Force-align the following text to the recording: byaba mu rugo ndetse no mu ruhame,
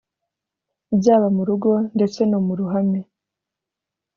byaba 0.99 1.27
mu 1.35 1.43
rugo 1.49 1.71
ndetse 1.95 2.19
no 2.31 2.39
mu 2.45 2.53
ruhame, 2.59 2.99